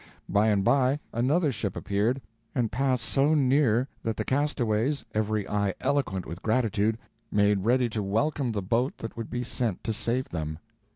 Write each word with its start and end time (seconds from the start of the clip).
By 0.27 0.47
and 0.47 0.63
by 0.63 0.99
another 1.13 1.51
ship 1.51 1.75
appeared, 1.77 2.21
and 2.55 2.71
passed 2.71 3.05
so 3.05 3.35
near 3.35 3.87
that 4.01 4.17
the 4.17 4.25
castaways, 4.25 5.05
every 5.13 5.47
eye 5.47 5.75
eloquent 5.79 6.25
with 6.25 6.41
gratitude, 6.41 6.97
made 7.31 7.65
ready 7.65 7.87
to 7.89 8.01
welcome 8.01 8.53
the 8.53 8.63
boat 8.63 8.97
that 8.97 9.15
would 9.15 9.29
be 9.29 9.43
sent 9.43 9.83
to 9.83 9.93
save 9.93 10.29
them. 10.29 10.57